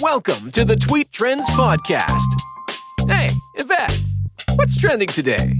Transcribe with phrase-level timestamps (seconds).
[0.00, 2.26] Welcome to the Tweet Trends Podcast.
[3.06, 4.00] Hey, Yvette,
[4.54, 5.52] what's trending today?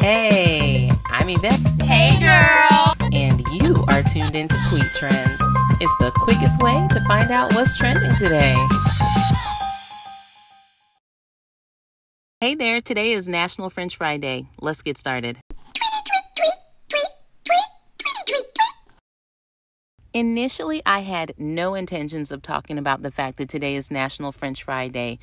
[0.00, 1.60] Hey, I'm Yvette.
[1.82, 2.94] Hey, girl.
[3.12, 5.40] And you are tuned into Tweet Trends.
[5.80, 8.56] It's the quickest way to find out what's trending today.
[12.40, 14.46] Hey there, today is National French Fry Day.
[14.60, 15.38] Let's get started.
[20.14, 24.62] Initially, I had no intentions of talking about the fact that today is National French
[24.64, 25.18] Fry Day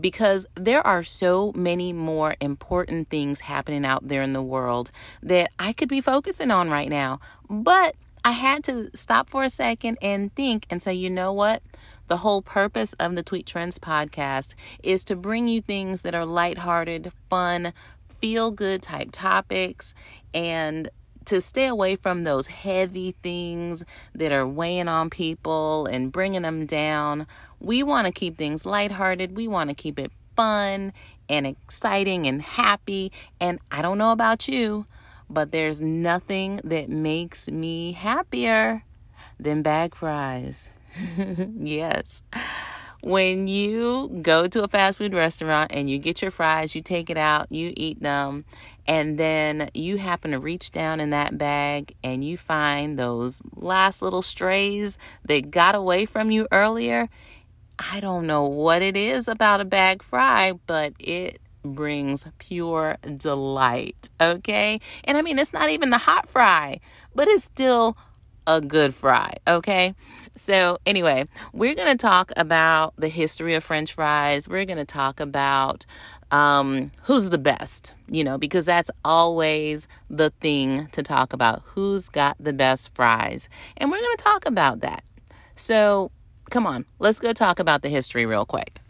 [0.00, 4.90] because there are so many more important things happening out there in the world
[5.22, 7.20] that I could be focusing on right now.
[7.48, 11.62] But I had to stop for a second and think and say, you know what?
[12.06, 16.26] The whole purpose of the Tweet Trends podcast is to bring you things that are
[16.26, 17.72] lighthearted, fun,
[18.20, 19.94] feel good type topics
[20.34, 20.90] and
[21.30, 26.66] to stay away from those heavy things that are weighing on people and bringing them
[26.66, 27.24] down.
[27.60, 29.36] We want to keep things lighthearted.
[29.36, 30.92] We want to keep it fun
[31.28, 33.12] and exciting and happy.
[33.40, 34.86] And I don't know about you,
[35.28, 38.82] but there's nothing that makes me happier
[39.38, 40.72] than bag fries.
[41.56, 42.24] yes.
[43.02, 47.08] When you go to a fast food restaurant and you get your fries, you take
[47.08, 48.44] it out, you eat them,
[48.86, 54.02] and then you happen to reach down in that bag and you find those last
[54.02, 57.08] little strays that got away from you earlier.
[57.78, 64.10] I don't know what it is about a bag fry, but it brings pure delight.
[64.20, 64.80] Okay.
[65.04, 66.80] And I mean, it's not even the hot fry,
[67.14, 67.96] but it's still
[68.46, 69.34] a good fry.
[69.46, 69.94] Okay.
[70.36, 74.48] So, anyway, we're going to talk about the history of French fries.
[74.48, 75.84] We're going to talk about
[76.30, 81.62] um, who's the best, you know, because that's always the thing to talk about.
[81.64, 83.48] Who's got the best fries?
[83.76, 85.02] And we're going to talk about that.
[85.56, 86.10] So,
[86.50, 88.80] come on, let's go talk about the history real quick.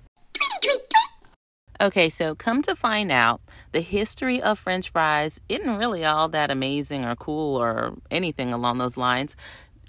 [1.80, 3.40] Okay, so come to find out,
[3.72, 8.76] the history of French fries isn't really all that amazing or cool or anything along
[8.76, 9.34] those lines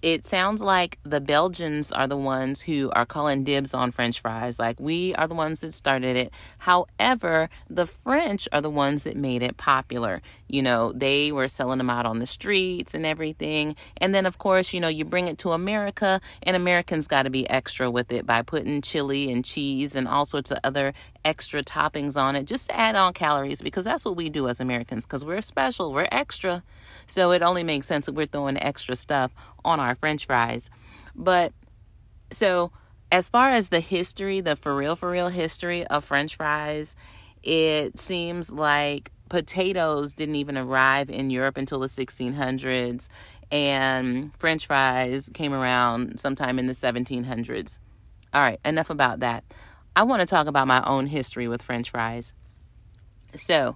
[0.01, 4.57] it sounds like the Belgians are the ones who are calling dibs on French fries.
[4.57, 6.33] Like we are the ones that started it.
[6.57, 10.21] However, the French are the ones that made it popular.
[10.47, 13.75] You know, they were selling them out on the streets and everything.
[13.97, 17.29] And then, of course, you know, you bring it to America, and Americans got to
[17.29, 20.93] be extra with it by putting chili and cheese and all sorts of other
[21.23, 24.59] extra toppings on it just to add on calories because that's what we do as
[24.59, 26.63] Americans because we're special, we're extra.
[27.07, 29.31] So it only makes sense that we're throwing extra stuff
[29.63, 30.69] on our french fries.
[31.15, 31.53] But
[32.31, 32.71] so
[33.11, 36.95] as far as the history, the for real, for real history of french fries,
[37.43, 43.07] it seems like potatoes didn't even arrive in Europe until the 1600s,
[43.51, 47.79] and french fries came around sometime in the 1700s.
[48.33, 49.43] All right, enough about that.
[49.95, 52.33] I want to talk about my own history with french fries.
[53.35, 53.75] So,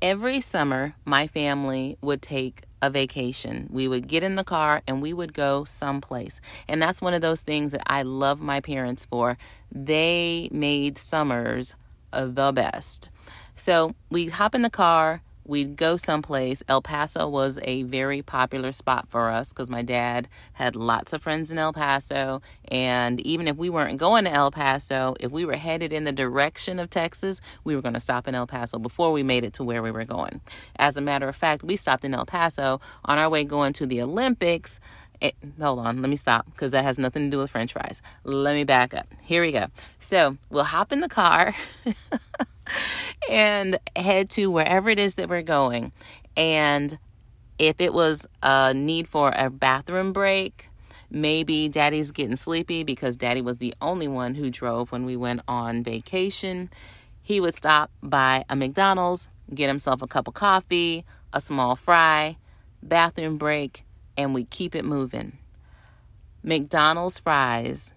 [0.00, 3.68] every summer, my family would take a vacation.
[3.70, 6.40] We would get in the car and we would go someplace.
[6.66, 9.38] And that's one of those things that I love my parents for.
[9.70, 11.76] They made summers
[12.12, 13.08] the best.
[13.54, 16.62] So we hop in the car, we'd go someplace.
[16.66, 21.20] El Paso was a very popular spot for us because my dad had lots of
[21.20, 22.40] friends in El Paso.
[22.68, 26.12] And even if we weren't going to El Paso, if we were headed in the
[26.12, 29.52] direction of Texas, we were going to stop in El Paso before we made it
[29.54, 30.40] to where we were going.
[30.76, 33.84] As a matter of fact, we stopped in El Paso on our way going to
[33.84, 34.80] the Olympics.
[35.20, 38.00] It, hold on, let me stop because that has nothing to do with french fries.
[38.24, 39.06] Let me back up.
[39.20, 39.66] Here we go.
[40.00, 41.54] So we'll hop in the car.
[43.28, 45.92] and head to wherever it is that we're going.
[46.36, 46.98] And
[47.58, 50.68] if it was a need for a bathroom break,
[51.10, 55.42] maybe daddy's getting sleepy because daddy was the only one who drove when we went
[55.46, 56.70] on vacation.
[57.22, 62.36] He would stop by a McDonald's, get himself a cup of coffee, a small fry,
[62.82, 63.84] bathroom break,
[64.16, 65.38] and we keep it moving.
[66.42, 67.94] McDonald's fries,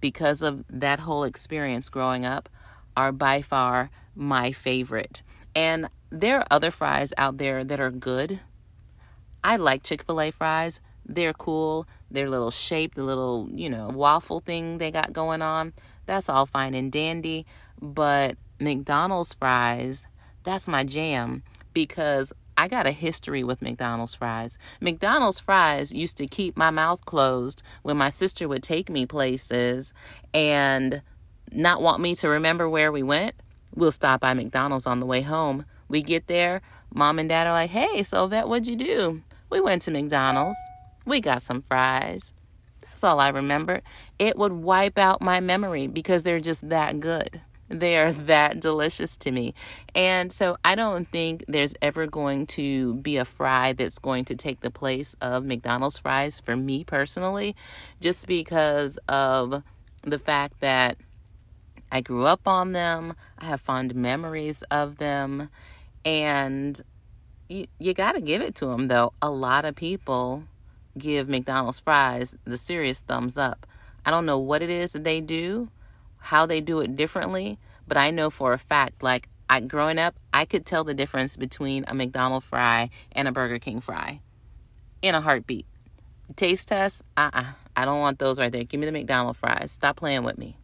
[0.00, 2.48] because of that whole experience growing up,
[2.96, 5.22] are by far my favorite.
[5.54, 8.40] And there are other fries out there that are good.
[9.42, 10.80] I like Chick fil A fries.
[11.06, 11.86] They're cool.
[12.10, 15.72] Their little shape, the little, you know, waffle thing they got going on,
[16.06, 17.46] that's all fine and dandy.
[17.80, 20.06] But McDonald's fries,
[20.44, 21.42] that's my jam
[21.72, 24.58] because I got a history with McDonald's fries.
[24.80, 29.92] McDonald's fries used to keep my mouth closed when my sister would take me places
[30.32, 31.02] and
[31.54, 33.34] not want me to remember where we went,
[33.74, 35.64] we'll stop by McDonald's on the way home.
[35.88, 36.62] We get there,
[36.92, 39.22] mom and dad are like, hey, so that what'd you do?
[39.50, 40.58] We went to McDonald's.
[41.06, 42.32] We got some fries.
[42.82, 43.82] That's all I remember.
[44.18, 47.40] It would wipe out my memory because they're just that good.
[47.68, 49.54] They are that delicious to me.
[49.94, 54.36] And so I don't think there's ever going to be a fry that's going to
[54.36, 57.56] take the place of McDonald's fries for me personally,
[58.00, 59.62] just because of
[60.02, 60.98] the fact that
[61.94, 65.48] I grew up on them, I have fond memories of them,
[66.04, 66.82] and
[67.48, 69.12] you, you got to give it to them though.
[69.22, 70.42] A lot of people
[70.98, 73.64] give McDonald's fries the serious thumbs up.
[74.04, 75.70] I don't know what it is that they do,
[76.18, 80.16] how they do it differently, but I know for a fact, like I growing up,
[80.32, 84.20] I could tell the difference between a McDonald's fry and a Burger King fry
[85.00, 85.66] in a heartbeat.
[86.34, 88.64] Taste test, uh uh-uh, uh I don't want those right there.
[88.64, 89.70] Give me the McDonald's fries.
[89.70, 90.56] Stop playing with me.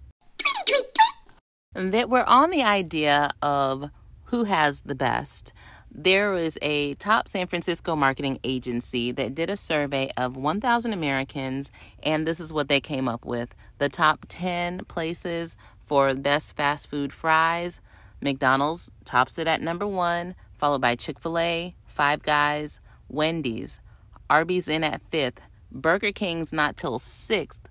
[1.74, 3.90] That we're on the idea of
[4.24, 5.52] who has the best
[5.92, 11.72] there was a top San Francisco marketing agency that did a survey of 1,000 Americans,
[12.02, 15.56] and this is what they came up with the top 10 places
[15.86, 17.80] for best fast food fries.
[18.20, 23.80] McDonald's tops it at number one, followed by Chick fil A, Five Guys, Wendy's,
[24.28, 25.40] Arby's in at fifth,
[25.72, 27.62] Burger King's not till sixth.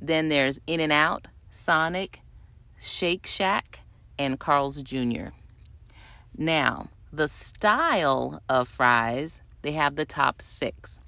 [0.00, 2.20] Then there's In N Out, Sonic,
[2.78, 3.80] Shake Shack,
[4.18, 5.28] and Carl's Jr.
[6.36, 11.00] Now, the style of fries, they have the top six.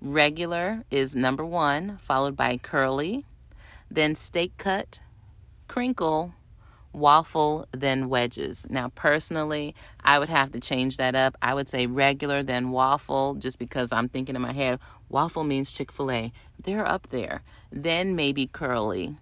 [0.00, 3.24] Regular is number one, followed by curly,
[3.90, 5.00] then steak cut,
[5.68, 6.34] crinkle,
[6.92, 8.66] waffle, then wedges.
[8.68, 9.74] Now, personally,
[10.04, 11.36] I would have to change that up.
[11.40, 15.72] I would say regular, then waffle, just because I'm thinking in my head, waffle means
[15.72, 16.32] Chick fil A.
[16.64, 17.42] They're up there.
[17.70, 19.16] Then maybe curly.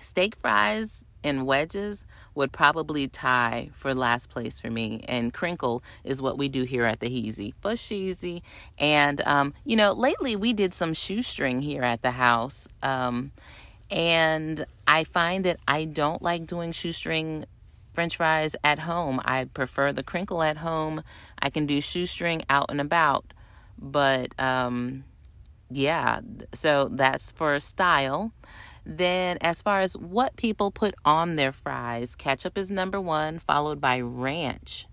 [0.00, 5.04] Steak fries, and wedges would probably tie for last place for me.
[5.08, 8.42] And crinkle is what we do here at the Heezy for sheezy.
[8.78, 12.68] And, um, you know, lately we did some shoestring here at the house.
[12.82, 13.32] Um,
[13.90, 17.44] and I find that I don't like doing shoestring
[17.92, 19.20] french fries at home.
[19.24, 21.02] I prefer the crinkle at home.
[21.40, 23.32] I can do shoestring out and about.
[23.76, 25.04] But, um,
[25.70, 26.20] yeah,
[26.54, 28.32] so that's for style.
[28.90, 33.82] Then, as far as what people put on their fries, ketchup is number one, followed
[33.82, 34.86] by ranch.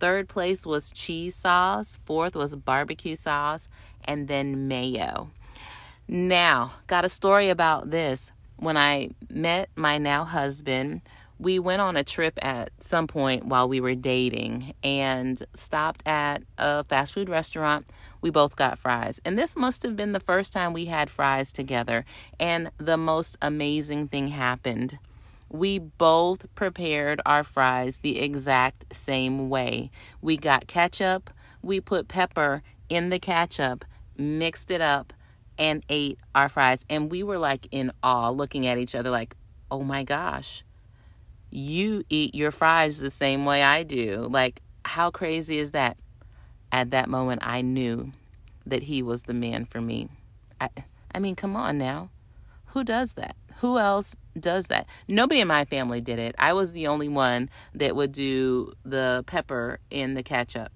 [0.00, 2.00] Third place was cheese sauce.
[2.04, 3.68] Fourth was barbecue sauce,
[4.04, 5.30] and then mayo.
[6.08, 8.32] Now, got a story about this.
[8.56, 11.02] When I met my now husband,
[11.40, 16.42] we went on a trip at some point while we were dating and stopped at
[16.58, 17.86] a fast food restaurant.
[18.20, 19.22] We both got fries.
[19.24, 22.04] And this must have been the first time we had fries together.
[22.38, 24.98] And the most amazing thing happened.
[25.48, 29.90] We both prepared our fries the exact same way.
[30.20, 31.30] We got ketchup,
[31.62, 33.86] we put pepper in the ketchup,
[34.18, 35.14] mixed it up,
[35.56, 36.84] and ate our fries.
[36.90, 39.36] And we were like in awe, looking at each other like,
[39.70, 40.64] oh my gosh
[41.50, 44.28] you eat your fries the same way I do.
[44.30, 45.98] Like, how crazy is that?
[46.72, 48.12] At that moment, I knew
[48.66, 50.08] that he was the man for me.
[50.60, 50.68] I,
[51.12, 52.10] I mean, come on now.
[52.66, 53.34] Who does that?
[53.56, 54.86] Who else does that?
[55.08, 56.34] Nobody in my family did it.
[56.38, 60.70] I was the only one that would do the pepper in the ketchup.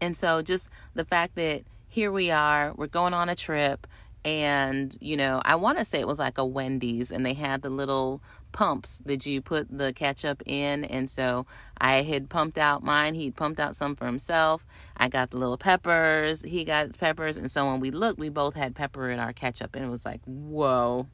[0.00, 3.86] And so, just the fact that here we are, we're going on a trip,
[4.24, 7.62] and you know, I want to say it was like a Wendy's, and they had
[7.62, 8.22] the little
[8.54, 10.84] pumps that you put the ketchup in.
[10.84, 11.44] And so
[11.76, 13.12] I had pumped out mine.
[13.14, 14.64] He'd pumped out some for himself.
[14.96, 16.40] I got the little peppers.
[16.40, 17.36] He got his peppers.
[17.36, 19.76] And so when we looked, we both had pepper in our ketchup.
[19.76, 21.06] And it was like, whoa.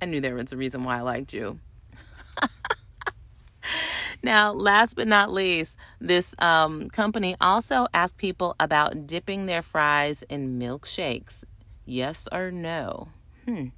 [0.00, 1.58] I knew there was a reason why I liked you.
[4.22, 10.22] now, last but not least, this um, company also asked people about dipping their fries
[10.28, 11.44] in milkshakes.
[11.84, 13.08] Yes or no?
[13.46, 13.68] Hmm.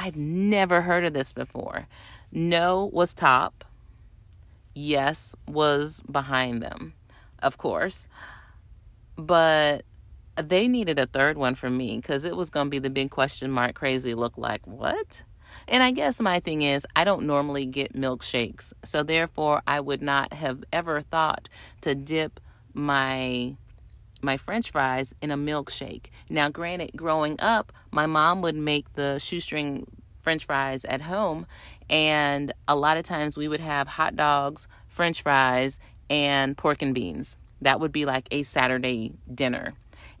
[0.00, 1.86] I've never heard of this before.
[2.32, 3.66] No was top.
[4.74, 6.94] Yes was behind them,
[7.40, 8.08] of course.
[9.16, 9.84] But
[10.36, 13.10] they needed a third one for me because it was going to be the big
[13.10, 15.22] question mark crazy look like what?
[15.68, 18.72] And I guess my thing is, I don't normally get milkshakes.
[18.82, 21.50] So therefore, I would not have ever thought
[21.82, 22.40] to dip
[22.72, 23.54] my
[24.22, 26.06] my french fries in a milkshake.
[26.28, 29.86] Now, granted, growing up, my mom would make the shoestring
[30.20, 31.46] french fries at home,
[31.88, 36.94] and a lot of times we would have hot dogs, french fries, and pork and
[36.94, 37.36] beans.
[37.62, 39.74] That would be like a Saturday dinner.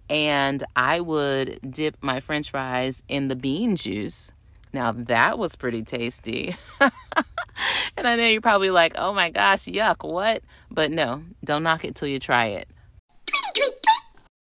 [0.08, 4.32] And I would dip my french fries in the bean juice.
[4.72, 6.54] Now, that was pretty tasty.
[6.80, 10.42] and I know you're probably like, oh my gosh, yuck, what?
[10.70, 12.68] But no, don't knock it till you try it.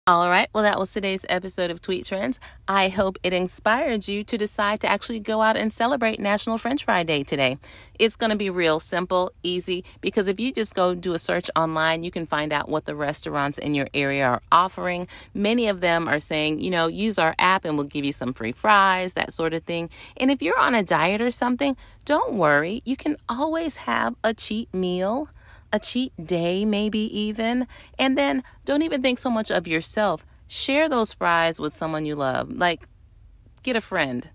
[0.07, 2.39] All right, well, that was today's episode of Tweet Trends.
[2.65, 6.85] I hope it inspired you to decide to actually go out and celebrate National French
[6.85, 7.57] Fry Day today.
[7.99, 11.49] It's going to be real simple, easy, because if you just go do a search
[11.57, 15.09] online, you can find out what the restaurants in your area are offering.
[15.33, 18.31] Many of them are saying, you know, use our app and we'll give you some
[18.31, 19.89] free fries, that sort of thing.
[20.15, 24.33] And if you're on a diet or something, don't worry, you can always have a
[24.33, 25.27] cheat meal
[25.71, 27.67] a cheat day, maybe even.
[27.97, 30.25] And then don't even think so much of yourself.
[30.47, 32.51] Share those fries with someone you love.
[32.51, 32.87] Like,
[33.63, 34.29] get a friend,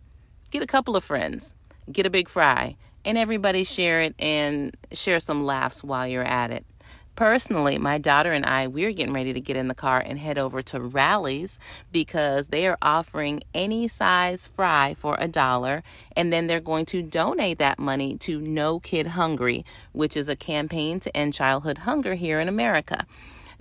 [0.51, 1.55] get a couple of friends,
[1.91, 6.51] get a big fry, and everybody share it and share some laughs while you're at
[6.51, 6.67] it.
[7.14, 10.38] Personally, my daughter and I, we're getting ready to get in the car and head
[10.38, 11.59] over to Rally's
[11.92, 15.83] because they are offering any size fry for a dollar.
[16.16, 20.37] And then they're going to donate that money to No Kid Hungry, which is a
[20.37, 23.07] campaign to end childhood hunger here in America.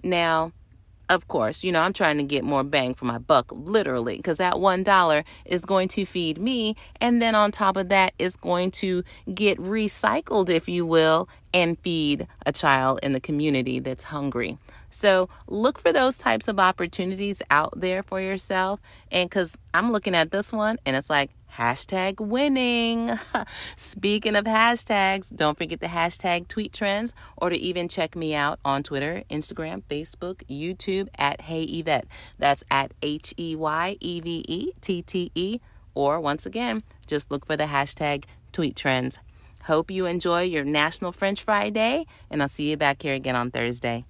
[0.01, 0.53] Now,
[1.11, 4.37] of course, you know, I'm trying to get more bang for my buck, literally, because
[4.37, 6.77] that $1 is going to feed me.
[7.01, 9.03] And then on top of that, it's going to
[9.33, 14.57] get recycled, if you will, and feed a child in the community that's hungry.
[14.89, 18.79] So look for those types of opportunities out there for yourself.
[19.11, 23.17] And because I'm looking at this one and it's like, hashtag winning.
[23.75, 28.59] Speaking of hashtags, don't forget the hashtag tweet trends or to even check me out
[28.63, 32.07] on Twitter, Instagram, Facebook, YouTube at Hey Yvette.
[32.37, 35.59] That's at H E Y E V E T T E.
[35.93, 39.19] Or once again, just look for the hashtag tweet trends.
[39.65, 43.35] Hope you enjoy your National French Fry Day, and I'll see you back here again
[43.35, 44.05] on Thursday.